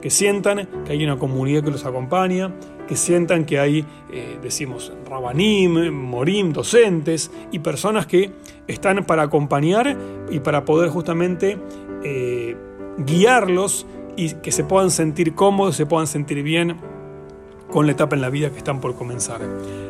que 0.01 0.10
sientan 0.10 0.67
que 0.86 0.93
hay 0.93 1.03
una 1.03 1.17
comunidad 1.17 1.63
que 1.63 1.72
los 1.72 1.86
acompaña, 1.86 2.53
que 2.88 2.96
sientan 2.96 3.46
que 3.46 3.60
hay, 3.60 3.86
eh, 4.12 4.38
decimos, 4.41 4.91
rabanim, 5.10 5.91
morim, 5.91 6.51
docentes 6.51 7.32
y 7.51 7.60
personas 7.60 8.05
que 8.05 8.32
están 8.67 9.05
para 9.05 9.24
acompañar 9.24 9.98
y 10.29 10.39
para 10.39 10.65
poder 10.65 10.89
justamente 10.89 11.58
eh, 12.03 12.55
guiarlos 12.98 13.86
y 14.15 14.34
que 14.36 14.51
se 14.51 14.63
puedan 14.63 14.91
sentir 14.91 15.34
cómodos, 15.34 15.75
se 15.75 15.86
puedan 15.86 16.08
sentir 16.08 16.43
bien 16.43 16.77
con 17.72 17.86
la 17.86 17.93
etapa 17.93 18.15
en 18.15 18.22
la 18.22 18.29
vida 18.29 18.51
que 18.51 18.58
están 18.58 18.79
por 18.79 18.96
comenzar. 18.96 19.41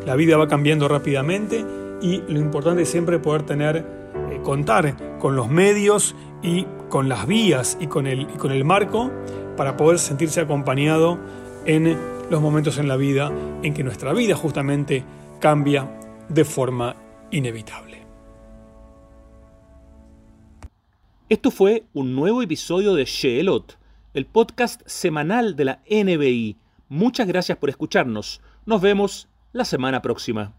La 0.06 0.16
vida 0.16 0.38
va 0.38 0.48
cambiando 0.48 0.88
rápidamente 0.88 1.66
y 2.02 2.22
lo 2.28 2.40
importante 2.40 2.84
es 2.84 2.90
siempre 2.90 3.20
poder 3.20 3.44
tener, 3.44 3.78
eh, 3.78 4.40
contar 4.44 5.20
con 5.20 5.36
los 5.36 5.50
medios 5.50 6.16
y 6.42 6.66
con 6.90 7.10
las 7.10 7.28
vías 7.28 7.78
y 7.80 7.88
con, 7.88 8.08
el, 8.08 8.22
y 8.22 8.38
con 8.38 8.52
el 8.52 8.64
marco 8.66 9.12
para 9.58 9.78
poder 9.78 10.00
sentirse 10.00 10.42
acompañado 10.42 11.20
en 11.66 11.98
los 12.30 12.42
momentos 12.42 12.78
en 12.78 12.88
la 12.88 12.98
vida 12.98 13.32
en 13.64 13.74
que 13.74 13.84
nuestra 13.84 14.14
vida 14.14 14.36
justamente 14.36 15.04
cambia 15.40 15.90
de 16.30 16.46
forma 16.46 16.96
inevitable. 17.32 18.04
Esto 21.30 21.52
fue 21.52 21.86
un 21.94 22.16
nuevo 22.16 22.42
episodio 22.42 22.94
de 22.94 23.06
Sheelot, 23.06 23.78
el 24.14 24.26
podcast 24.26 24.82
semanal 24.86 25.56
de 25.56 25.66
la 25.66 25.80
NBI. 25.90 26.58
Muchas 26.90 27.28
gracias 27.28 27.58
por 27.58 27.70
escucharnos. 27.70 28.42
Nos 28.66 28.82
vemos 28.82 29.28
la 29.52 29.66
semana 29.66 30.02
próxima. 30.02 30.54